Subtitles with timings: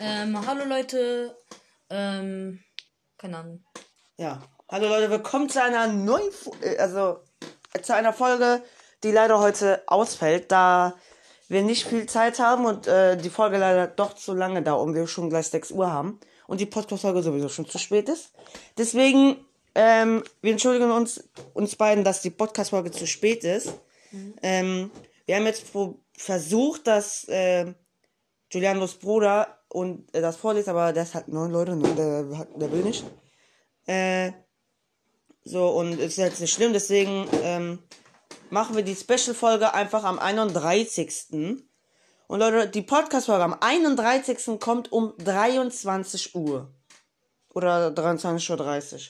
[0.00, 1.36] Ähm, hallo Leute.
[1.90, 2.60] Ähm,
[3.16, 3.64] keine Ahnung.
[4.16, 4.42] Ja.
[4.68, 6.30] Hallo Leute, willkommen zu einer neuen,
[6.62, 7.18] äh, also
[7.72, 8.62] äh, zu einer Folge,
[9.02, 10.94] die leider heute ausfällt, da
[11.48, 14.94] wir nicht viel Zeit haben und äh, die Folge leider doch zu lange da und
[14.94, 18.32] wir schon gleich 6 Uhr haben und die Podcast-Folge sowieso schon zu spät ist.
[18.76, 19.36] Deswegen,
[19.74, 23.74] ähm, wir entschuldigen uns, uns beiden, dass die Podcast-Folge zu spät ist.
[24.42, 24.90] Ähm,
[25.26, 25.66] wir haben jetzt
[26.16, 27.74] versucht, dass äh,
[28.54, 31.92] Giulianos Bruder und äh, das vorliest, aber der ist halt neun Leute, ne?
[31.96, 33.04] der, der will nicht.
[33.84, 34.30] Äh,
[35.42, 37.82] so, und ist jetzt nicht schlimm, deswegen ähm,
[38.50, 41.64] machen wir die Special-Folge einfach am 31.
[42.28, 44.60] Und Leute, die Podcast-Folge am 31.
[44.60, 46.72] kommt um 23 Uhr.
[47.54, 49.00] Oder 23.30 Uhr.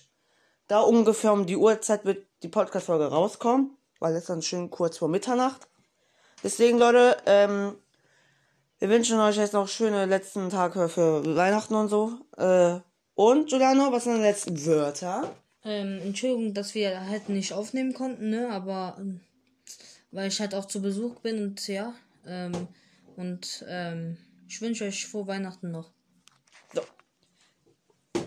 [0.69, 5.09] Da ungefähr um die Uhrzeit wird die Podcast-Folge rauskommen, weil es dann schön kurz vor
[5.09, 5.69] Mitternacht.
[6.43, 7.77] Deswegen, Leute, ähm,
[8.79, 12.19] wir wünschen euch jetzt noch schöne letzten Tage für Weihnachten und so.
[12.37, 12.81] Äh,
[13.15, 15.35] und, Giuliano, was sind die letzten Wörter?
[15.65, 18.51] Ähm, Entschuldigung, dass wir halt nicht aufnehmen konnten, ne?
[18.51, 19.21] Aber ähm,
[20.11, 21.95] weil ich halt auch zu Besuch bin und ja.
[22.27, 22.69] Ähm,
[23.17, 25.91] und ähm, ich wünsche euch frohe Weihnachten noch.
[26.73, 26.83] So.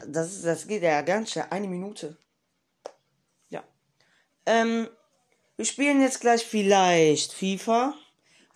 [0.08, 1.46] Das, ist, das geht ja ganz schnell.
[1.50, 2.18] Eine Minute.
[3.50, 3.64] Ja.
[4.46, 4.88] Ähm,
[5.56, 7.94] wir spielen jetzt gleich vielleicht FIFA.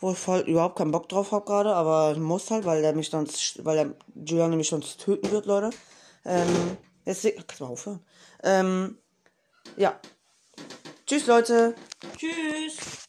[0.01, 3.09] Wo ich voll überhaupt keinen Bock drauf habe gerade, aber muss halt, weil der mich
[3.09, 5.69] sonst, weil der Giuliano mich sonst töten wird, Leute.
[6.25, 7.99] Ähm, deswegen, kannst du mal aufhören?
[8.43, 8.97] Ähm,
[9.77, 9.99] ja.
[11.05, 11.75] Tschüss, Leute.
[12.17, 13.00] Tschüss!